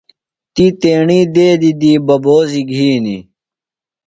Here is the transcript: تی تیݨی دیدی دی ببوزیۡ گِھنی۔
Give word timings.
تی 0.53 0.65
تیݨی 0.79 1.19
دیدی 1.33 1.71
دی 1.81 1.91
ببوزیۡ 2.05 2.67
گِھنی۔ 2.71 3.17